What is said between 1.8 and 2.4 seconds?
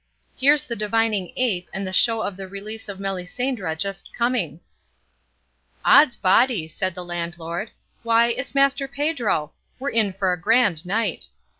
the show of